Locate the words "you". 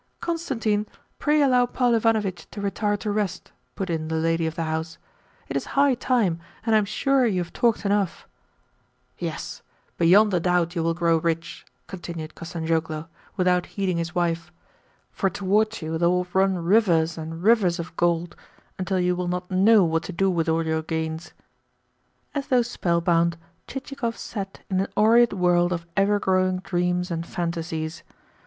7.27-7.39, 10.75-10.81, 15.83-15.99, 18.99-19.15